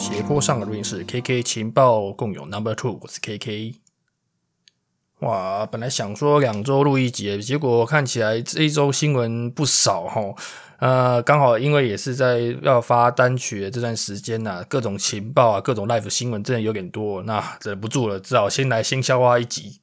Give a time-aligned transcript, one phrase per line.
[0.00, 3.74] 斜坡上的录音室，KK 情报共有 Number Two，我是 KK。
[5.18, 10.34] 哇，本来想说两周录一集，结果看起来这一周新闻不少哈。
[10.78, 19.82] 呃，刚好因为也是在要发单曲的这段时间呐，各种情报啊，各种 live 新闻真的有点多，那忍不住了，只好先来先消化一集。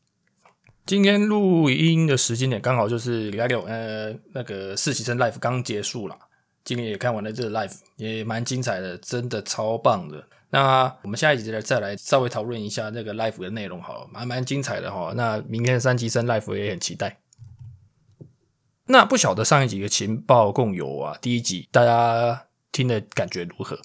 [0.88, 6.18] 今天录音的时间点刚好就是礼拜六，呃，那个实习生 live 刚结束了。
[6.68, 10.22] 今天也看完了这个 live，也蛮精彩的，真的超棒的。
[10.50, 15.14] 那我们下一集再再来稍微讨论一下那个 live 的内容，好了，蛮蛮精彩的哈。
[15.16, 17.20] 那明天三级生 live 也很期待。
[18.88, 23.80] 那不晓得上一集的情报共有啊，第一集大家听的感觉如何？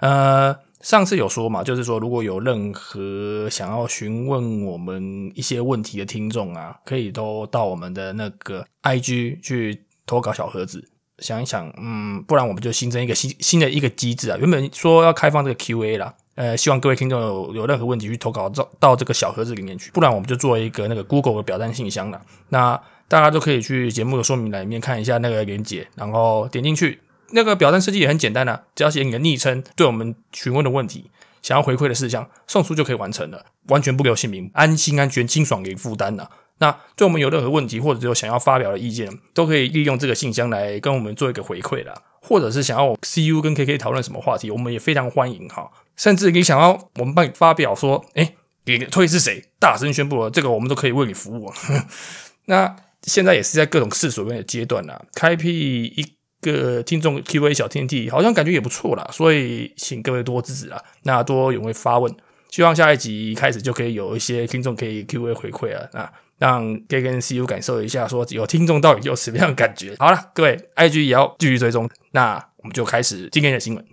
[0.00, 10.90] 呃，上次有说嘛，就是说如果有任何想要询问我们一些问题的听众啊，可以都到我们的那个 IG 去投稿小盒子。
[11.18, 14.36] 想一想，嗯，不然我们就新增一个新新的一个机制啊。
[14.38, 19.90] 原本说要开放这个 Q&A 啦，呃，希望各位听众有有任何问题去投稿到到这个小盒子里面去。
[19.90, 22.20] 不然我们就做一个那个 Google 的表单信箱了。
[22.50, 27.00] 那大家都可以去节目的说明栏里面看一下那个链接，然后点进去。
[27.30, 31.10] 那个表单设计也很简单啊，只要写你的昵称，对我们询问的问题，
[31.42, 36.28] 想要回馈的事项，送出就可以完成了，完全不留姓名，安心安全、清爽零负担呐。
[36.58, 41.94] 那对我们有任何问题，或者有想要发表的意见，都可以利用这个信箱来跟我们做一个回馈啦。
[42.20, 45.70] 或者是想要我 CU 跟 KK 讨论什么话题，我们也非常欢迎哈。
[45.96, 48.34] 甚至你想要我们帮你发表说，哎，
[48.64, 51.50] 你推是谁，大声宣布了，这个我们都可以为你服务。
[52.46, 56.04] 那现在也是在各种试水温的阶段啦，开辟一
[56.42, 59.08] 个听众 Q&A 小天地，好像感觉也不错啦。
[59.12, 62.12] 所以请各位多支持啊，那多踊跃发问，
[62.50, 65.88] 希望下一集开始就可以有一些听众可以 Q&A 回馈啊。
[65.92, 69.94] 那让 gay 跟 CEO 感受一下，说有听众到底有什么样的感觉。
[69.98, 71.88] 好了，各位 IG 也要继续追踪。
[72.12, 73.84] 那我们就开始今天的新闻。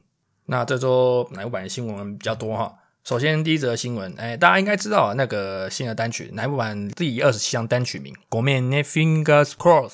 [0.46, 2.74] 那这周奶部版的新闻比较多哈。
[3.04, 9.90] 首先第一则新闻，哎，大家应该知道，那个新的单曲奶部版第二十七张单曲名《国面 Fingers Cross》。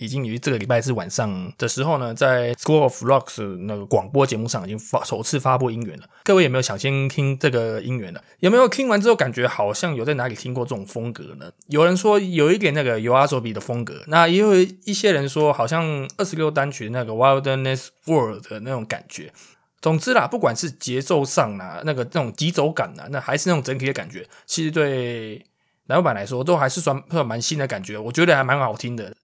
[0.00, 6.04] 已经于这个礼拜是晚上的时候呢，在 School of Rocks 那个广播节目上已经发首次发布音源了。
[6.24, 8.24] 各位有没有想先听这个音源的？
[8.38, 11.52] 有没有听完之后感觉好像有在哪里听过这种风格呢？
[11.66, 19.30] 有人说有一点那个尤阿索比的风格，那也有一些人说好像二十六单曲那个 Wilderness World 的那种感觉。
[19.82, 25.44] 总之啦，不管是节奏上啊，那个那种急走感啊，那还是那种整体的感觉，其实对
[25.86, 29.14] 老板来说都还是算算蛮新的感觉，我觉得还蛮好听的。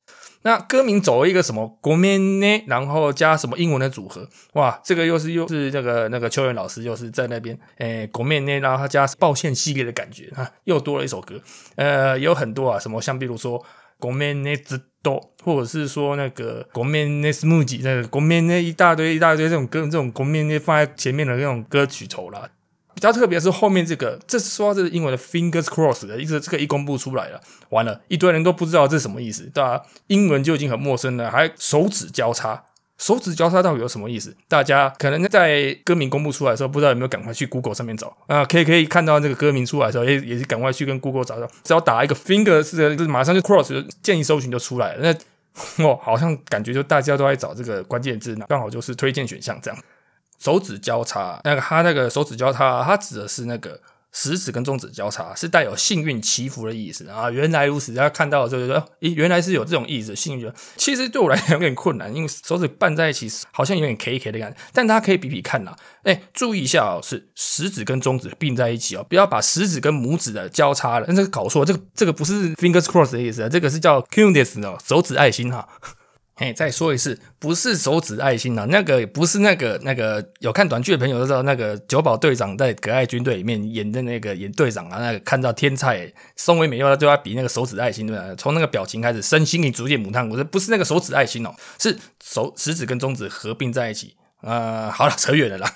[0.43, 2.65] 那歌名走了一个什么国面呢？
[2.67, 4.29] 然后加什么英文的组合？
[4.53, 11.41] 哇，这个又是又是那个那个秋元老师又是在那边诶国面呢，然后他加抱歉系列的感觉啊，又多了一首歌。
[11.75, 13.65] 呃，有很多啊，什么像比如说
[13.99, 22.49] 国面呢之多，或者是说那个国面呢 smooth 那个国面呢一大堆一大堆这种歌，这种国面呢放在前面的那种歌曲头啦。
[22.97, 29.83] 比较特别是后面这个，这是说这是英文的 fingers cross 的意思，这个一公布出来了，完了，一堆人都不知道这是什么意思，对吧？
[30.07, 32.65] 英文就已经很陌生了，还手指交叉，
[32.97, 34.35] 手指交叉到底有什么意思？
[34.49, 38.43] 大家可能在歌名公布出来的时候，不知道有没有赶快去 Google 上面找啊？
[38.47, 45.13] 可以可以看到这个歌名出来的时候，也也是赶快去跟 Google 找找，只要打一个 fingers，就是马上就 cross，建议搜寻就出来了。
[45.13, 49.79] 那哦，好像感觉就大家都在找这个关键字，那刚好就是推荐选项这样。
[50.39, 53.81] 手指交叉，那个他那个手指交叉，它指的是那个
[54.13, 57.31] 食指跟中指交叉，是带有幸运祈福的意思啊。
[57.31, 60.51] 原来如此，大家看到之后就说，咦，原来是有这种意思，幸运。
[60.77, 64.59] 其实对我来讲有点困难，因为手指拌在一起，好像有点 K K 的感觉。
[64.73, 75.69] 但大家可以比比看呐，哎，注意一下哦，是食指跟中指并在一起哦，不要把食指跟拇指的交叉了，那这个搞错，这个这个不是 fingers cross 的意思，这个是叫 q u d e s 哦，手指爱心哈。
[76.39, 88.35] 嘿，再说一次，不是手指爱心啊，那个不是那个那个有看短剧的朋友都知道，那个九保队长在可爱军队里面演的那个演队长啊，那个看到天才松尾美优就要比那个手指爱心对吧？
[88.37, 90.29] 从那个表情开始，身心里逐渐母汤。
[90.29, 94.15] 我说不是那个手指爱心哦，是手食指跟中指合并在一起。
[94.43, 95.75] 呃，好了，扯远了啦。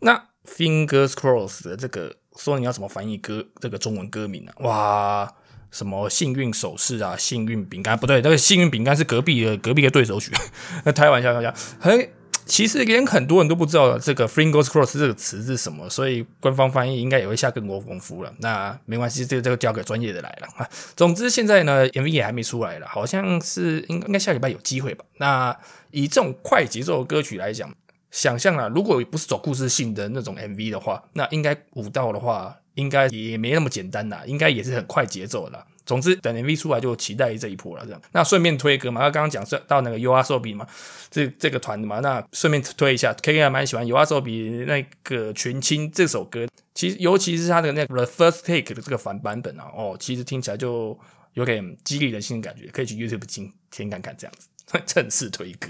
[0.00, 4.52] 那 fingers cross 的这个说你要怎么翻译歌这个中文歌名啊？
[4.58, 5.34] 哇！
[5.76, 10.32] 什么幸运首饰啊，幸运饼干不对，那个幸运饼干是隔壁的隔壁的对手曲。
[10.86, 11.54] 那开玩笑，开玩笑。
[11.78, 12.10] 嘿，
[12.46, 18.32] 其实连很多人都不知道这个 “fingers cross” 这个词是什么，所以官方翻译应该也会下更多功夫了。
[18.38, 20.66] 那没关系，这个这个交给专业的来了啊。
[20.96, 25.04] 总之现在呢，MV 也还没出来了，好像是应应该下礼拜有机会吧。
[25.18, 25.54] 那
[25.90, 27.70] 以这种快节奏歌曲来讲，
[28.10, 32.56] 想象啊，如果不是走故事性的那种 MV 的话，那应该舞蹈的话。
[32.76, 35.66] 应该也没那么简单啦，应该也是很快节奏啦。
[35.84, 37.84] 总之，等 MV 出来就期待这一波了。
[37.84, 40.66] 这样，那顺便推歌嘛，他刚刚讲到那个 U R S O B 嘛，
[41.10, 50.98] 这这个团的嘛，那顺便推一下，K K 还蛮喜欢 U R S O B 那个群青这首歌，其实尤其是他的那个 First Take 的这个反版本啊，哦，其实听起来就
[51.34, 54.48] 有点激励人心的感觉，可以去 YouTube 听听看看这样子，
[54.84, 55.68] 正式推歌。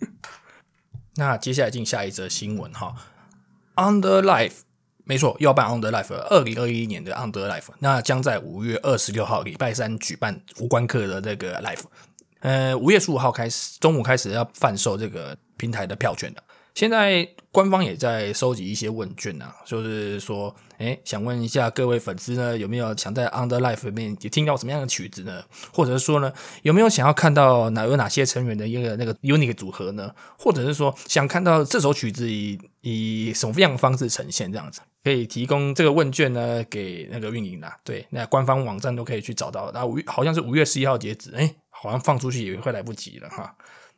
[1.16, 2.94] 那接下来进下一则新闻哈
[3.74, 4.67] ，Under Life。
[5.08, 11.84] 没错，要办 Under Life，二零二一年的 Under Life，那将在五月二十六号礼拜三举办无关客的这个 Life。
[12.40, 16.42] 呃，五月十五号开始，中午开始要贩售这个平台的票券的。
[16.74, 25.42] 现在官方也在收集一些问卷啊，就是说，哎，想问一下各位粉丝呢，有没有想在 Under Life 里面也听到什么样的曲子呢？
[25.72, 26.30] 或者是说呢，
[26.62, 30.14] 有没有想要看到哪有哪些成员的一个那个 unique 组合呢？
[30.38, 34.80] 或者是说，想看到这首曲子以以什么样的方式呈现这样子？
[35.08, 37.74] 可以提供这个问卷呢给那个运营啦。
[37.82, 39.70] 对，那官方网站都可以去找到。
[39.72, 43.56] 那五好像是五月十一号截止，哎，好像放出去也会来不及了哈。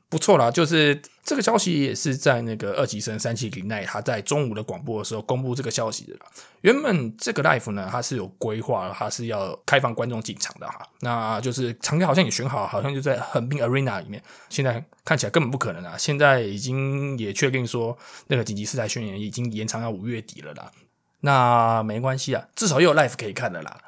[0.09, 6.17] 不错啦，就是这个消息也是在那个二级生三七零奈他在中午的广播的时候公布这个消息的。
[6.63, 10.83] 原本这个 life 呢，它是有规划，它是要开放观众进场的哈。
[11.01, 14.21] 那就是场地好像也选好，好像就在横滨 arena 里面。
[14.49, 15.97] 现在看起来根本不可能啊！
[15.97, 17.97] 现在已经也确定说，
[18.27, 20.73] 那个紧急事态宣言已经延长到五月底了啦。
[21.21, 23.81] 那没关系啊，至少又有 life 可以看的啦。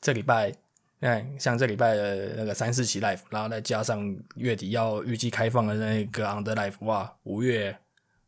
[0.00, 0.52] 这礼拜。
[1.00, 7.76] 看，像这礼拜的那个三四期 life，然后再加上月底要预计开放的那个 under life，哇，五月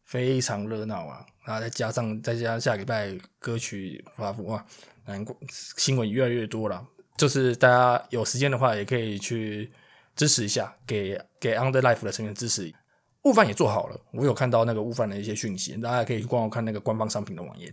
[0.03, 1.25] 非常热闹啊！
[1.45, 4.67] 然后再加上再加上下礼拜歌曲发布，哇，
[5.05, 6.85] 难过新闻越来越多了。
[7.17, 9.71] 就是大家有时间的话，也可以去
[10.17, 12.75] 支持一下，给给 under life 的成员支持。
[13.23, 17.73] 悟饭也做好了，我有看到那个悟饭的一些讯息，大家可以去逛看那个官方商品的网页。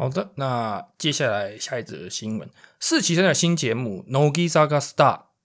[0.00, 2.48] 好的，那接下来下一则新闻，
[2.80, 4.94] 四期生的新节目《Nogisaga Star》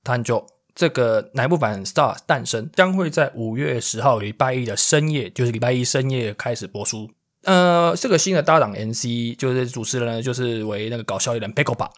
[0.02, 7.12] 探究，这个乃木坂 Star 诞生将会在五月十号礼拜一的深夜，就是礼拜一深夜开始播出。
[7.44, 11.92] 呃，这个新的搭档 NC 就是主持人呢，就是为那个搞笑艺人 p i c o 吧。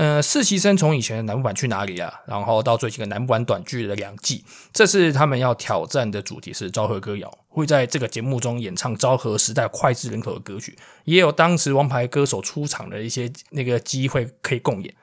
[0.00, 2.22] 呃，实习生从以前的南部版去哪里啊？
[2.26, 4.42] 然后到最近的南部版短剧的两季，
[4.72, 10.74] 这次他们要挑战的主题是昭和歌谣，会在这个节目中演唱昭和时代脍炙人口的歌曲，
[11.04, 14.94] 也有当时王牌歌手出场的一些那个机会可以共演。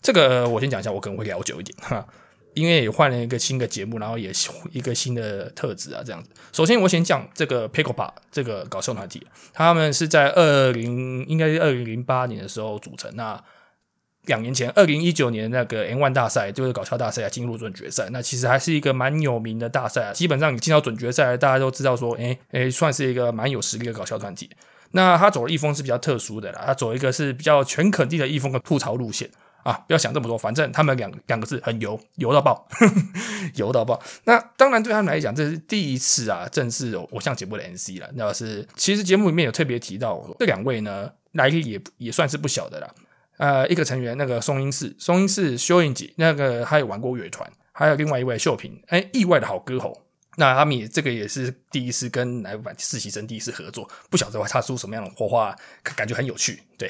[0.00, 2.06] 这个我先讲一下，我可能会聊久一点哈，
[2.54, 4.32] 因为也换了一个新的节目，然后也
[4.72, 6.30] 一个新的特质啊，这样子。
[6.52, 13.38] 首先我先讲这个 p i c o p a 这个搞笑团体，他们是在二零应该是二零零八年的时候组成那。
[14.28, 18.08] 两年前，二零一九年那个 N One 大赛就是搞笑大赛啊，进入准决赛。
[18.12, 20.12] 那其实还是一个蛮有名的大赛啊。
[20.12, 24.48] 基本上你进到准决赛，大家都知道说，哎哎，算是一个蛮有实力的搞笑团体。
[24.92, 29.28] 那他走的一风是比较特殊的啦，他走一个是比较全肯定的一风的吐槽路线
[29.62, 29.72] 啊。
[29.86, 32.68] 不要想这么多，反正他们两两个字很油，油到爆，
[33.56, 34.00] 油到爆。
[34.24, 38.08] 那当然对他们来讲，这是第一次啊，正式有偶像节目的 N C 了。
[38.14, 42.88] 那是其实节目里面有特别提到，这两位呢来历也也算是不小的啦。
[43.38, 50.04] 呃，一个成员那个松英寺，松英寺修影姐，那个他也玩过乐团，还有另外一位秀平，哎，意外的好歌喉。
[50.36, 56.62] 那他们也这个也是第一次跟来版实习生第一次合作，不晓得会擦出什么样的火花，感觉很有趣。
[56.76, 56.88] 对，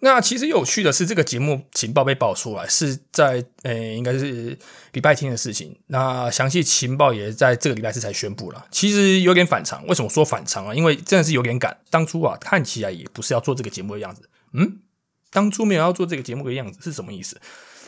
[0.00, 4.58] 那其实有趣的是，这个节目情报被爆出来是在呃，应该是
[4.92, 5.78] 礼拜天的事情。
[5.86, 8.66] 那详细情报也在这个礼拜四才宣布了。
[8.72, 10.74] 其实有点反常，为什么说反常啊？
[10.74, 14.28] 因为真的是有点赶，当初啊看起来也不是要做这个节目的样子。
[14.52, 14.80] 嗯。
[15.30, 17.40] 当初没有要做这个节目的样子是什么意思？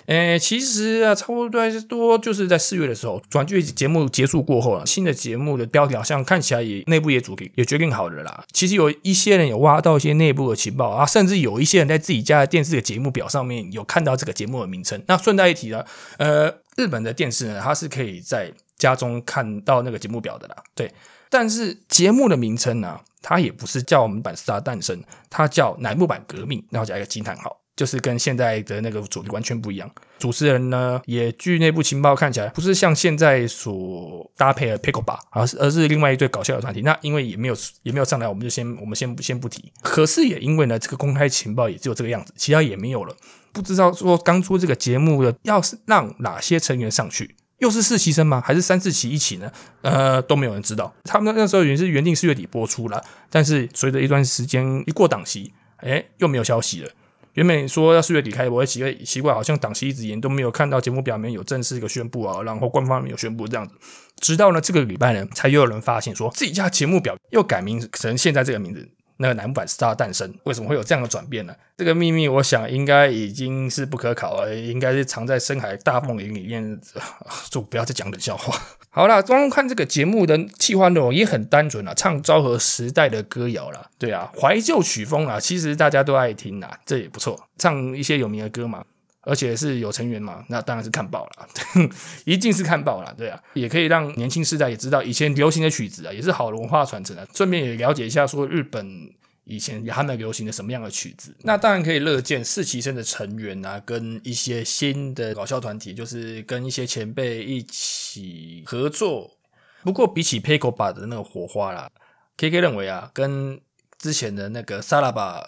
[0.07, 8.43] 诶，其实啊，差不多多就是在四月的时候，转剧节目结束过后了，新的节目的标题好像看起来也内部也主定也决定好了啦。
[8.51, 15.03] 其实有一些人有挖到一些内部的情报啊，甚至有一些人在自己家的电视的节目表上面有看到这个节目的名称。
[15.09, 15.85] 那顺带一提了，
[16.17, 20.57] 呃，日本的电视呢，它是可以在家中看到那个节目表的啦。
[20.77, 20.91] 对，
[21.29, 23.01] 但是节目的名称呢？
[23.21, 24.97] 它也不是叫我们版《s t a 诞生》，
[25.29, 29.91] 它叫乃木坂革命，然后加一个惊叹号，就是跟现在的那个主题完全不一样。
[30.21, 36.83] 主持人呢，也据内部情报看起来不是像现在所搭配的 Pickle 吧，而是而是另外一对搞笑的团体。
[36.83, 39.73] 那因为也没有也没有上来，我们就先我们先先不提。
[39.83, 43.15] 可是也因为呢，这个公开情报也只有这个样子，其他也没有了。
[43.59, 47.35] 不知道说刚出这个节目的，要是让哪些成员上去？
[47.59, 48.41] 又是四期生吗？
[48.41, 49.51] 还是三四期一起呢？
[49.83, 50.95] 呃，都没有人知道。
[51.03, 56.91] 他们那时候原是原定四月底播出了，但是随着一段时间一过档期，哎，又没有消息了。
[57.35, 63.75] 原本说要四月底开播，奇怪奇怪，好像档期一直延，都没有看到节目表面有正式一个宣布啊，然后官方没有宣布这样子。
[64.21, 68.89] 直到呢这个礼拜呢，才又有人发现说自己家节目表又改名成现在这个名字。
[69.19, 70.35] 那个男版 Star 诞生。
[70.45, 71.55] 为什么会有这样的转变呢？
[71.77, 76.81] 这个秘密，我想应该已经是不可考了，应该是藏在深海大梦营里面。
[77.51, 78.59] 就不要再讲冷笑话。
[78.91, 83.91] 好啦，光看这个节目的计划内容也很单纯啊，唱昭和时代的歌谣啦。
[83.99, 87.49] 对啊，怀旧曲风啊，其实大家都爱听啊，这也不错。
[87.59, 88.85] 唱一些有名的歌嘛，
[89.29, 91.49] 而且是有成员嘛，那当然是看爆了，
[92.25, 93.15] 一定是看爆了。
[93.17, 97.27] 对啊，也可以让年轻世代也知道以前流行的曲子啊，也是好的文化传承啊。
[97.35, 99.13] 顺便也了解一下说日本。
[99.51, 101.35] 以前他们流行的什么样的曲子？
[101.41, 109.39] 那当然可以乐见四期生的成员啊，跟一些新的搞笑团体，就是跟一些前辈一起合作。
[109.83, 111.91] 不过比起 p e c o b a 的那个火花啦
[112.37, 113.59] ，K K 认为啊，跟
[113.97, 115.43] 之前的那个萨拉巴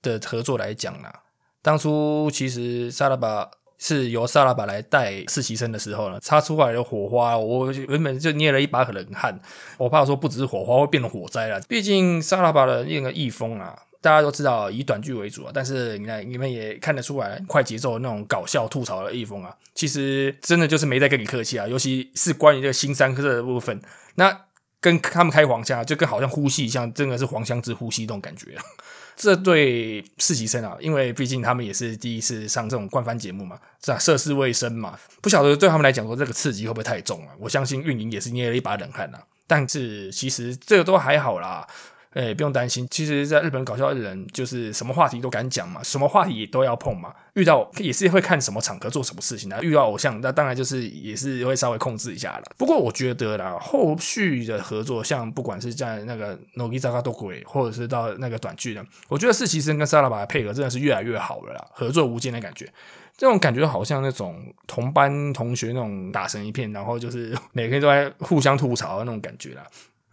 [0.00, 1.21] 的合作来讲啦，
[1.62, 3.50] 当初其实萨拉巴。
[3.84, 9.36] 是由萨拉巴来带实习生的时候呢，擦出来的火花，我原本就捏了一把冷汗。
[9.76, 11.60] 我怕说不只是火花会变成火灾了。
[11.62, 15.50] 毕竟萨拉巴的那个易风啊，大家都知道以短剧为主啊。
[15.52, 21.66] 但是你看，你们也看得出来，快节奏那种搞笑吐槽的易风啊，其实真的就是没在跟你客气啊。
[21.66, 23.82] 尤其是关于这个新三科的部分，
[24.14, 24.42] 那
[24.80, 28.62] 跟他们开黄腔，就跟好像呼吸一样，真的是黄腔之呼吸那种感觉啊。
[29.22, 37.32] 这对实习生啊，因为毕竟他们也是第一次上这种官方节目嘛，是啊，涉世未深嘛，不晓得对他们来讲说这个刺激会不会太重啊？
[37.38, 41.64] 我相信运营也是捏了一把冷汗啊，但是其实这个都还好啦。
[42.14, 42.86] 哎，不用担心。
[42.90, 47.14] 其实，在日本搞笑的人，就是什么话题都敢讲嘛，什么话题都要碰嘛。
[47.34, 49.62] 遇到也是会看什么场合做什么事情的。
[49.62, 52.42] 遇到偶像，那当然就是也是会稍微控制一下了。
[52.58, 62.70] 不过，我觉得啦，后续的合作，像不管是在那个《Nogizaka d o k u 或者是到那个短剧的，我觉得四崎生跟沙拉巴的配合真的是越来越好了啦，合作无间的感觉。
[63.16, 69.62] 这种感觉好像那种同班同学那种打成一片，然后就是 每天都在互相吐槽的那种感觉啦。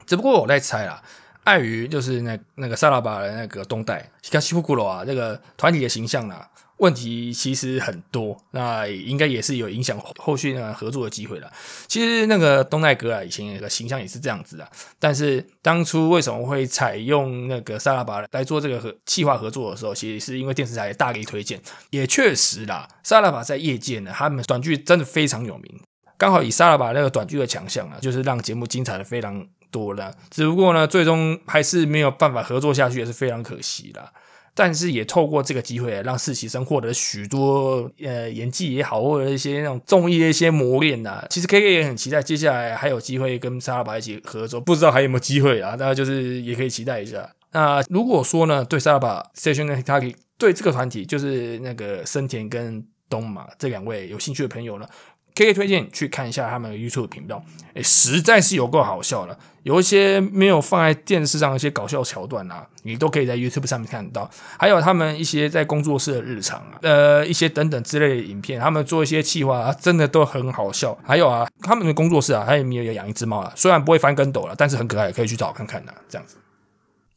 [0.05, 1.01] 只不过我在猜啦。
[1.49, 6.35] 碍于就是那那个萨拉巴的那个东代西卡西库古罗啊，这个团体的形象呢，
[6.77, 11.51] 问题其实很多，那应该也是有影响后续那合作的机会了。
[11.87, 25.81] 其实那个东奈哥啊，以前那个形象也是这样子啊，但是当初为什么会采用那个萨拉巴来做这个和企划合作的时候，其实是因为电视台大力推荐，也确实啦，萨拉巴在业界呢，他们短剧真的非常有名，
[26.19, 29.43] 刚好以萨拉巴那个短剧的强项啊，就是让节目精彩的非常。
[29.71, 34.11] 多了，只不过呢，最终还是没有办法合作下去，也是非常可惜啦。
[34.55, 41.23] 但是也透过这个机会，让实习生获得许多呃演技也好，或者一些那种综艺的一些磨练呐。
[41.29, 45.77] 其实 K K 也很期待接下来还有机会跟沙拉巴一起合作，不知道还有没有机会啊？
[45.77, 47.29] 大家就是也可以期待一下。
[47.51, 50.01] 那如果说呢，对沙拉巴 Station 呢，他
[50.39, 54.87] 对这个团体，就是那个森田跟东马这两位有兴趣的朋友呢？
[55.35, 57.43] 可以推荐去看一下他们的 YouTube 频道，
[57.73, 59.37] 哎，实在是有够好笑了。
[59.63, 64.29] 有一些没有放在电视上一些搞笑桥段啊，你都可以在 YouTube 上面看得到。
[64.57, 70.97] 还有他们一些在工作室的日常啊，呃，一些等等之类的影片，他们做一些企划啊，真的都很好笑。
[71.03, 73.51] 还有啊，他们的工作室啊，他也没有养一只猫啊？
[73.55, 75.93] 虽然不会翻跟斗了，但是很可爱，可以去找看看的。
[76.07, 76.37] 这样子。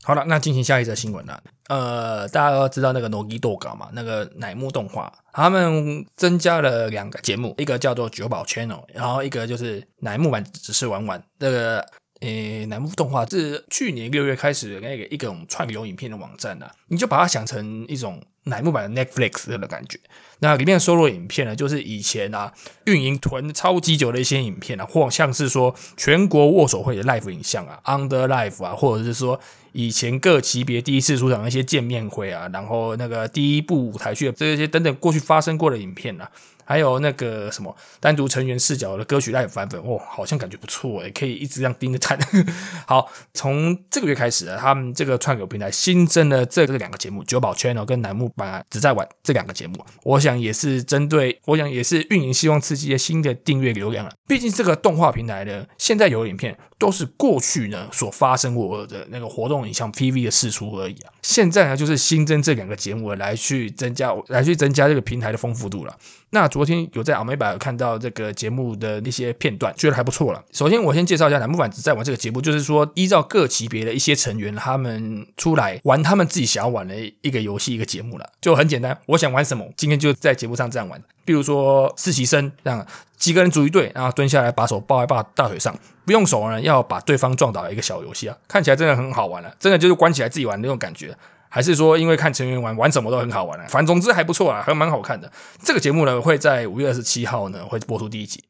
[0.05, 1.43] 好了，那进行下一则新闻了。
[1.69, 11.23] 呃，大家都知道那个诺基豆糕嘛，那个乃木动画，他们增加了两个节目，一个叫做九宝 Channel，然后一个就是乃木版只是玩玩。
[11.39, 11.87] 这个
[12.21, 19.99] 呃，乃木动画是去年六月开始那个一种串流影片的网站啊，你就把它想成一种乃木板的 Netflix 的感觉。
[20.41, 22.53] 那里面收录影片呢，就是以前啊
[22.87, 29.41] 运营囤超级久的一些影片啊，或像是说全国握手会的 live 影像啊，Under Live 啊，或者是说。
[29.75, 36.31] 以前各级别第一次出场那些见面会啊，然后那个第一部舞台剧这些等等过去发生过的影片啊。
[36.65, 42.19] 还有那个什么单独成员视角的歌曲 live 版本，哦，好像感觉不错诶，可以一直这样盯着看。
[42.87, 49.75] 好，从这个月开始啊，他们这个串流平台新增了这个两个节目，九宝 channel 跟楠木版只在玩这两个节目。
[50.05, 54.13] 我想也是针对，我想也是运营希望刺激一些新的订阅流量了。
[54.27, 61.13] 毕竟这个动画平台的现在有影片都是过去呢所发生过的那个活动影像 PV 的释出而已啊。
[61.23, 65.97] 现在呢就是新增这两个节目来去增加，来去增加这个平台的丰富度了。
[66.31, 70.45] 那昨天有在阿美版看到这个节目的那些片段，觉得还不错了。
[70.53, 78.99] 首先，我先介绍一下楠木板子在玩这个节目，就是说依照各级别的一些成员，他们出来玩他们自己想要玩的一个游戏一个节目了，就很简单。
[79.07, 81.03] 我想玩什么，今天就在节目上这样玩。
[81.25, 91.17] 比如说实习生这样几个人组一队，然后蹲下来把手抱在抱大腿上，不用手呢，要把对方撞倒一个小游戏啊，看起来真的很好玩了，真的就是关起来自己玩那种感觉。
[91.55, 95.31] 还是说，因为看成员玩玩什么都很好玩啊，反正总之还不错啊，还蛮好看的。
[95.63, 98.43] 这个节目呢，会在五月二十七号呢会播出第一集。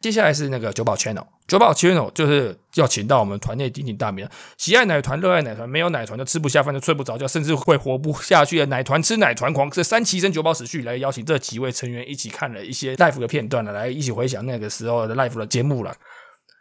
[0.00, 9.70] 接下来是那个九宝 channel，九宝 channel 就是要请到我们团内鼎鼎大名，喜爱奶团、热爱奶团，没有奶团就吃不下饭、就睡不着觉，甚至会活不下去的奶团吃奶团狂。
[9.70, 15.94] 这三期生九宝史序来邀请这几位成员一起看了一些 live 的片段了，来一起回想那个时候的 live 的节目了。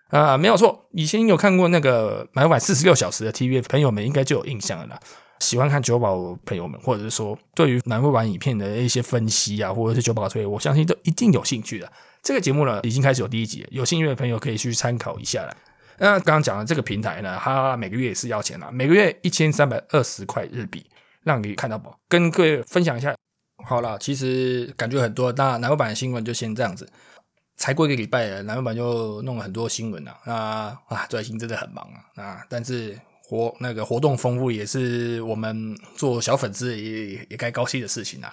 [0.09, 4.99] 啊，没有错，以前有看过那个买晚四十六小时的 TV，朋友们应该就有印象了啦。
[5.39, 11.91] 喜欢看九宝朋友们，或者是说对于买不玩影片的一些分析啊，或者是九宝推，我相信都一定有兴趣的。
[12.23, 15.55] 这个节目呢，已经开始有第一集，有兴趣的朋友可以去参考一下了。
[15.99, 20.85] 那刚刚讲的这个平台呢，它每个月也是要钱啦，每个月一千三百二十块日币，
[21.23, 21.93] 让你看到不？
[22.09, 23.15] 跟各位分享一下。
[23.63, 26.89] 好了，其实感觉很多，那南欧版的新闻就先这样子。
[27.55, 30.17] 才过一个礼拜，南欧版就弄了很多新闻了。
[30.25, 30.33] 那
[30.87, 32.23] 啊，最近真的很忙啊。
[32.23, 32.99] 啊，但是。
[33.27, 38.31] 活那个活动丰富也是我们做小粉丝也也该高兴的事情啊。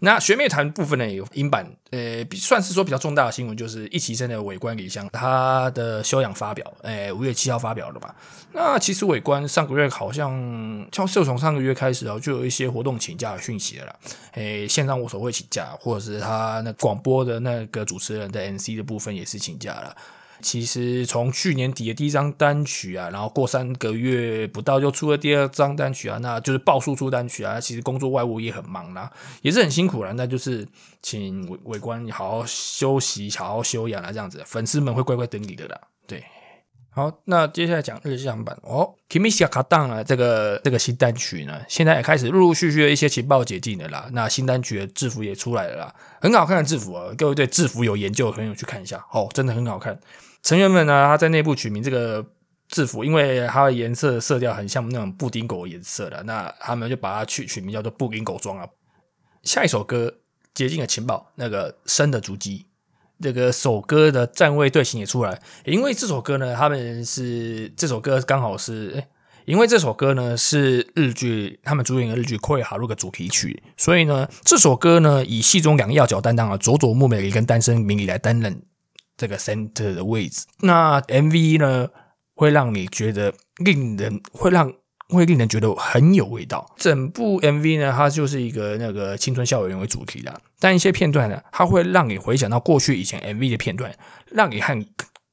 [0.00, 8.12] 那学妹团部分呢，有英版，呃，算是说比较重大的新闻，就是一期生的尾关李湘他的修养发表，诶，五月七号发表了吧？
[8.52, 13.96] 那其实尾关上个月好像，就从上个月开始啊，就有一些活动请假的讯息了，
[14.32, 19.96] 诶，线上无所谓请假，或者是他那广播的那个主持人的 NC 的部分也是请假了。
[20.42, 27.60] 其实从去年底的第一张单曲啊，然后过三个月不到就出了第二张单曲啊，那就是爆输出单曲啊。
[27.60, 30.12] 其实工作外务也很忙啦，也是很辛苦啦。
[30.16, 30.66] 那就是
[31.00, 35.80] 请伟伟官好好休息，好好休养啊，这样子粉丝们会乖乖等你的啦。
[36.06, 36.22] 对，
[36.90, 44.08] 好，那接下来讲日向版哦，Kimiya Kadan 啊，这个这个新单曲呢，现在也开始陆陆续续的一些情报解禁的啦。
[44.12, 49.98] 那新单曲的制服也出来了啦，很好看的制服啊，各位对制服有研究的朋友去看一下哦，真的很好看。
[50.42, 52.24] 成员们呢，他在内部取名这个
[52.68, 58.66] 制服，因为它的颜色色调很像那种布丁狗颜色的，那他们就把它取取名叫做布丁狗装啊。
[59.42, 60.08] 下一首歌
[60.54, 62.66] 《洁净的情报》，那个生的足迹，
[63.20, 65.40] 这个首歌的站位队形也出来。
[65.64, 69.04] 因为这首歌呢，他们是这首歌刚好是，
[69.44, 78.62] 因为这首歌呢是日剧他们主演的日剧《k o i Haru》的主题曲，所以呢，这首歌呢以戏中两个要角担当啊，佐佐木美里跟单身明里来担任。
[79.22, 81.88] 这个 center 的位置，那 MV 呢
[82.34, 83.32] 会让你觉得
[83.64, 84.72] 令人会让
[85.10, 86.74] 会令人觉得很有味道。
[86.76, 93.94] 整部 MV 呢，它就是一个那个青春校园为主题的，但一些片段呢，它会让你回想到过去以前 MV 的片段，
[94.32, 94.84] 让你和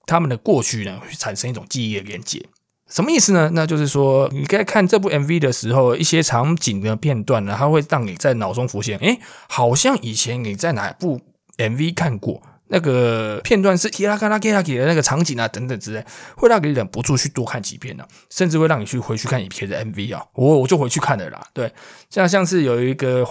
[0.05, 2.45] 他们的过去呢产生一种记忆的连接。
[2.87, 3.49] 什么意思呢？
[3.55, 11.19] 那就是说，你在看这部 MV 的时候，一些场景的片段呢，它会让你在脑中浮现，诶，好像以前你在哪部
[11.57, 12.43] MV 看过。
[12.69, 16.05] 那个片段是提拉卡拉给拉给的那个场景啊，等等之类，
[16.35, 21.41] 会让你忍不住去多看几遍呢，甚至会让你去回去看影片的 MV 啊，我我就回去看了啦。
[21.53, 21.71] 对，
[22.09, 23.25] 像像是有一个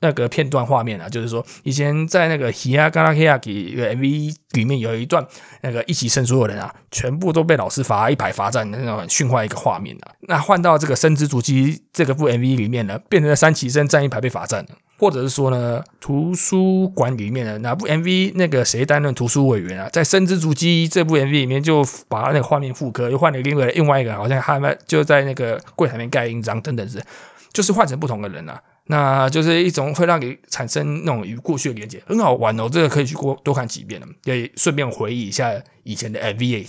[0.00, 5.26] 那个片段画面啊，就是说以前在那个提拉卡拉给拉给的 MV 里面有一段
[5.62, 14.70] 那个一起生所有人啊，全部都被老师罚一排罚站的那种训话一个画面啊，那换到这个生之主机这个部 MV 里面呢，变成了三起生站一排被罚站了。
[14.98, 19.88] 或者是说呢，图书馆里面的哪部 MV，那个谁担任图书委员啊？
[19.92, 27.02] 在《生之足迹》这部 MV 里面，就把那个画面复刻，又换了另外另外一个，好像他们就在那个柜台面盖印章等等是，
[27.52, 28.60] 就是换成不同的人啊。
[28.86, 32.68] 那就是一种会让你产生那种与过去的连接，很好玩哦。
[32.70, 35.52] 这个可以去过多看几遍了，也顺便回忆一下
[35.84, 36.66] 以前的 MV。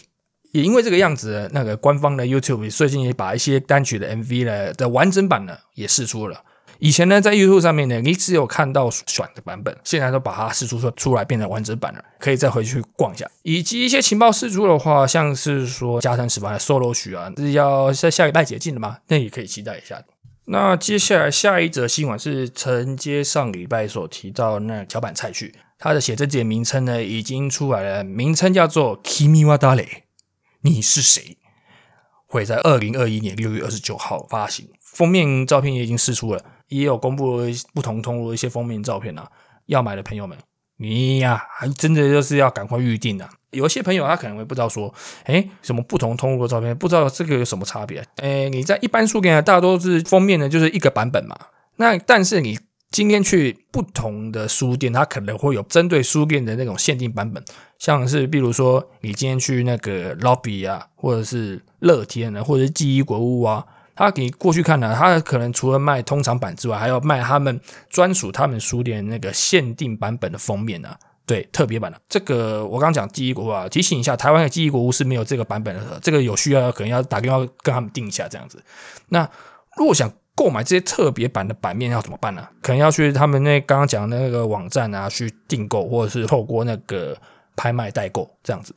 [0.53, 6.41] 也因为这个样子，那个官方的 YouTube 最近也把一些单曲的 MV 呢的完整版呢也试出了。
[6.79, 13.29] 以前呢，在 YouTube 上面呢，你只有看到选的版本，现在都把它试出出出来，变成完整版了，可以再回去逛一下。
[13.43, 20.03] 以及一些情报试出的话，像是说加藤十八的 solo 曲啊，是要在下礼拜解禁的嘛，那也可以期待一下。
[20.47, 29.87] 那接下来下一则新闻是承接上礼拜所提到那桥板菜曲，它的写真集名称呢已经出来了，名称叫做 Kimi wa Dare，
[30.61, 31.37] 你是谁？
[32.27, 36.41] 会在二零二一年六月二十九号发行，封面照片也已经试出了。
[36.69, 37.41] 也有公布
[37.75, 39.29] 不同通路的一些封面照片啊，
[39.67, 40.35] 要买的朋友们，
[40.77, 43.29] 你呀还真的就是要赶快预定啊！
[43.51, 44.91] 有些朋友他可能会不知道说，
[45.25, 48.03] 哎，什么不同通路的照片，不知道这个有什么差别？
[48.15, 51.37] 哎，你在一般书店大多是封面的，就是一个版本嘛。
[51.75, 52.57] 那但是你
[52.89, 57.43] 今天去不同的书店，它可能会有针对书店的那种限定版本，
[57.77, 63.63] 像是比如说你今天去那个 lobby 啊，或者是乐天啊，或者是记忆国物啊。
[63.95, 70.95] 他给过去看呢，他可能除了卖通常版之外，还要卖他们专属他们书店那个限定版本的封面呢。
[71.25, 78.63] 对，特别版的这个，我刚刚讲记忆国啊，提醒一下，台湾的记忆国物是没有这个版本的，这个有需要可能要打电话跟他们订一下这样子。
[79.09, 79.27] 那
[79.75, 82.47] 如果想购买这些特别版的版面要怎么办呢？
[82.61, 87.17] 可能要去他们那刚刚讲的那个网站啊去订购，或者是透过那个
[87.55, 88.75] 拍卖代购这样子。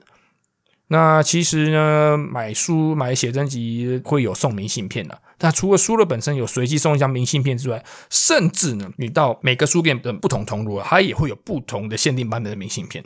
[0.90, 5.20] 那其实呢，买书买写真集会有送明信片的。
[5.40, 13.04] 那除了书的本身有随机送一张明信片之外，甚至呢，你到每个书店的不同同路，它也会有不同的限定版本的明信片。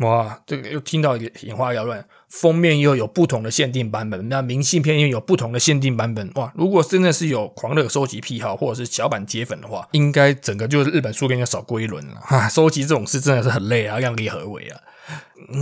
[0.00, 6.30] 哇，这个又听到眼花缭乱，封面又有不同的限定版本，那明信片又有不同的限定版本。
[6.34, 12.48] 哇，如果真的是有狂热收集癖好或者是小版铁粉的话，应该整个就是日本书店要少过一轮了 哈。
[12.48, 14.80] 收集这种事真的是很累啊，量力而为啊。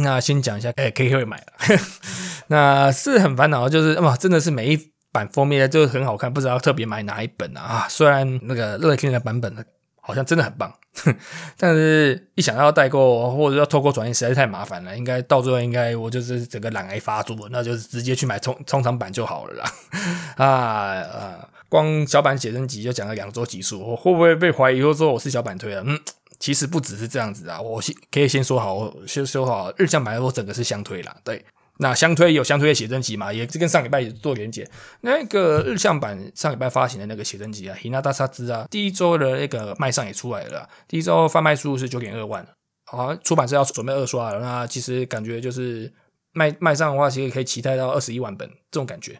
[0.05, 1.79] 那先讲一下，哎，K K 会买了，
[2.49, 7.61] 那是很烦恼，就是哇，真的是每一版封面就是很好看，不知道特别买哪一本啊。
[7.61, 9.55] 啊，虽然那个乐天的版本
[10.01, 10.73] 好像真的很棒。
[10.97, 11.15] 哼
[11.57, 14.97] 但是，一想到代购或者要透过转运，实在是太麻烦了。
[14.97, 19.73] 应该到最后，应该我就是整个懒癌发作，那就是直接去买通通常版就好了啦。
[20.37, 25.83] 啊啊，光小版写真集就讲了两周集数，我会不会被怀疑说我是小版推了？
[25.87, 25.99] 嗯，
[26.39, 31.45] 其实不只是这样子啊，我先可以先说好，先说好日向版我整个是相推啦，对。
[31.83, 34.69] 那相推有相推的写真集嘛，也是跟上礼拜也做连接。
[35.01, 42.47] 那个日向版上礼拜发行的那个写真集啊，《Hinata s a 啊，第一周的那个卖上也出来了，第一周贩卖数是九点二万，
[42.85, 44.41] 好，出版社要准备二刷了。
[44.41, 45.91] 那其实感觉就是
[46.33, 49.19] 卖卖上的话，其实可以期待到二十一万本这种感觉。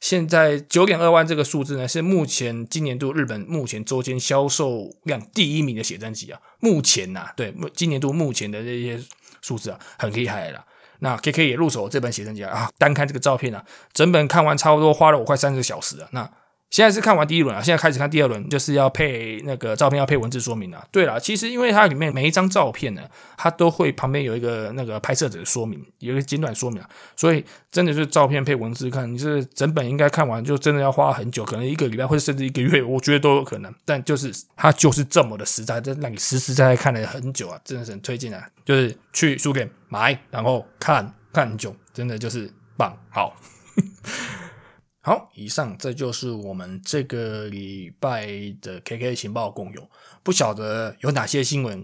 [0.00, 6.40] 现在九点二万这个数字呢，是目前今年度日本目前周间销售量第一名的写真集啊。
[6.60, 8.98] 目前呐，对，今年度目前的这些
[9.42, 10.64] 数字啊，很厉害了。
[11.00, 16.08] 那 K K 也入手这本写真集啊，单看这个照片啊，整本看完差不多花了我快三十个小时啊。
[16.12, 16.30] 那
[16.70, 20.86] 现在是看完第一轮啊，现在开始看第二轮，就是要配那个照片要配文字说明啊。
[20.92, 23.02] 对了，其实因为它里面每一张照片呢，
[23.38, 33.74] 它都会旁边有一个那个拍摄者的说明，有一个简短说明啊，所以真的是照片配文字看，你是整本应该看完就真的要花很久，可能一个礼拜或者甚至一个月，我觉得都有可能。
[33.86, 43.34] 但就是它就是这么的实在，真让你实实在在看了很久啊，真的是很推荐啊，就是去书店买，然后看看很久，真的就是棒，好。
[45.08, 48.26] 好，以上这就是我们这个礼拜
[48.60, 49.88] 的 KK 情报共有。
[50.22, 51.82] 不晓得有哪些新闻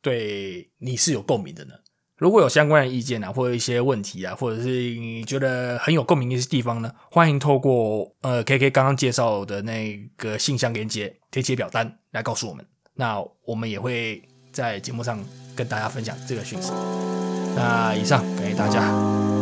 [0.00, 1.74] 对你是有共鸣的呢？
[2.16, 12.64] 如果有相关的意见啊，或者一些问题啊，或者是你觉得很有共鸣的地方呢，欢迎透过呃 KK 刚刚介绍的那个信箱连接填写表单来告诉我们。
[12.94, 15.18] 那我们也会在节目上
[15.56, 16.70] 跟大家分享这个讯息。
[17.56, 19.33] 那以上，感谢大家。